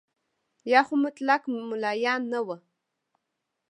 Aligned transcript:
یا 0.71 0.81
خو 0.87 0.93
مطلق 1.05 1.41
ملایان 1.69 2.21
نه 2.31 2.39
وو. 2.45 2.55